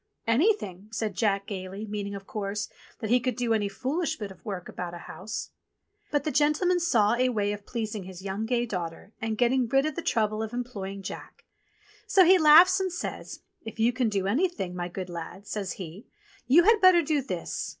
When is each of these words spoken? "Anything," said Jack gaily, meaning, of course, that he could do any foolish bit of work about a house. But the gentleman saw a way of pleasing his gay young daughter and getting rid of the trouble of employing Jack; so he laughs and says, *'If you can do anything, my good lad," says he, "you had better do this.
"Anything," 0.25 0.87
said 0.91 1.13
Jack 1.13 1.45
gaily, 1.45 1.85
meaning, 1.85 2.15
of 2.15 2.25
course, 2.25 2.69
that 3.01 3.11
he 3.11 3.19
could 3.19 3.35
do 3.35 3.53
any 3.53 3.69
foolish 3.69 4.17
bit 4.17 4.31
of 4.31 4.43
work 4.43 4.67
about 4.67 4.95
a 4.95 5.05
house. 5.05 5.51
But 6.09 6.23
the 6.23 6.31
gentleman 6.31 6.79
saw 6.79 7.13
a 7.13 7.29
way 7.29 7.51
of 7.53 7.67
pleasing 7.67 8.05
his 8.05 8.19
gay 8.23 8.25
young 8.25 8.47
daughter 8.67 9.13
and 9.21 9.37
getting 9.37 9.67
rid 9.67 9.85
of 9.85 9.93
the 9.95 10.01
trouble 10.01 10.41
of 10.41 10.53
employing 10.53 11.03
Jack; 11.03 11.45
so 12.07 12.25
he 12.25 12.39
laughs 12.39 12.79
and 12.79 12.91
says, 12.91 13.41
*'If 13.63 13.79
you 13.79 13.93
can 13.93 14.09
do 14.09 14.25
anything, 14.25 14.75
my 14.75 14.87
good 14.87 15.07
lad," 15.07 15.45
says 15.45 15.73
he, 15.73 16.07
"you 16.47 16.63
had 16.63 16.81
better 16.81 17.03
do 17.03 17.21
this. 17.21 17.69